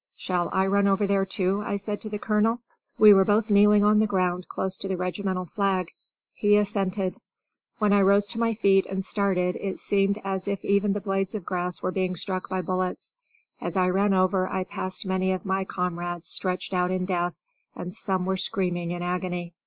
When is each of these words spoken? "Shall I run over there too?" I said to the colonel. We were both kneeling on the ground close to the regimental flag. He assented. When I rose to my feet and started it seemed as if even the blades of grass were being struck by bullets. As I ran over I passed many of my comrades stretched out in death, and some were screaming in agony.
"Shall 0.15 0.49
I 0.51 0.65
run 0.65 0.87
over 0.87 1.05
there 1.05 1.27
too?" 1.27 1.61
I 1.63 1.77
said 1.77 2.01
to 2.01 2.09
the 2.09 2.17
colonel. 2.17 2.59
We 2.97 3.13
were 3.13 3.23
both 3.23 3.51
kneeling 3.51 3.83
on 3.83 3.99
the 3.99 4.07
ground 4.07 4.47
close 4.49 4.75
to 4.77 4.87
the 4.87 4.97
regimental 4.97 5.45
flag. 5.45 5.91
He 6.33 6.57
assented. 6.57 7.17
When 7.77 7.93
I 7.93 8.01
rose 8.01 8.25
to 8.29 8.39
my 8.39 8.55
feet 8.55 8.87
and 8.87 9.05
started 9.05 9.57
it 9.57 9.77
seemed 9.77 10.19
as 10.23 10.47
if 10.47 10.65
even 10.65 10.93
the 10.93 11.01
blades 11.01 11.35
of 11.35 11.45
grass 11.45 11.83
were 11.83 11.91
being 11.91 12.15
struck 12.15 12.49
by 12.49 12.63
bullets. 12.63 13.13
As 13.61 13.77
I 13.77 13.89
ran 13.89 14.15
over 14.15 14.47
I 14.47 14.63
passed 14.63 15.05
many 15.05 15.33
of 15.33 15.45
my 15.45 15.65
comrades 15.65 16.27
stretched 16.29 16.73
out 16.73 16.89
in 16.89 17.05
death, 17.05 17.35
and 17.75 17.93
some 17.93 18.25
were 18.25 18.37
screaming 18.37 18.89
in 18.89 19.03
agony. 19.03 19.53